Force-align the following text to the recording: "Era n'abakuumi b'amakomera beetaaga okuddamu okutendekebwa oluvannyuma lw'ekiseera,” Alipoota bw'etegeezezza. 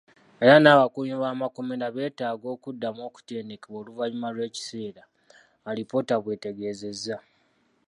"Era 0.43 0.55
n'abakuumi 0.59 1.15
b'amakomera 1.23 1.85
beetaaga 1.95 2.47
okuddamu 2.55 3.01
okutendekebwa 3.09 3.77
oluvannyuma 3.81 4.33
lw'ekiseera,” 4.35 5.03
Alipoota 5.69 6.15
bw'etegeezezza. 6.23 7.17